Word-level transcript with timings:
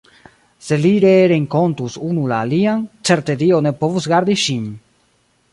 Se 0.67 0.77
ili 0.79 0.91
ree 1.03 1.27
renkontus 1.31 1.99
unu 2.09 2.25
la 2.33 2.41
alian, 2.47 2.81
certe 3.11 3.39
Dio 3.45 3.63
ne 3.67 3.77
povus 3.85 4.11
gardi 4.15 4.43
ŝin! 4.47 4.69